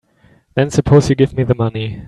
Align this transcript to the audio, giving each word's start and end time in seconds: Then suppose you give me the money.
Then 0.55 0.71
suppose 0.71 1.11
you 1.11 1.15
give 1.15 1.37
me 1.37 1.43
the 1.43 1.53
money. 1.53 1.99